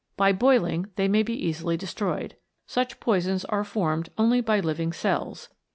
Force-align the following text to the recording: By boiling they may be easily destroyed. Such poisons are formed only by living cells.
By 0.17 0.31
boiling 0.31 0.87
they 0.95 1.07
may 1.07 1.21
be 1.21 1.35
easily 1.47 1.77
destroyed. 1.77 2.35
Such 2.65 2.99
poisons 2.99 3.45
are 3.45 3.63
formed 3.63 4.09
only 4.17 4.41
by 4.41 4.59
living 4.59 4.93
cells. 4.93 5.49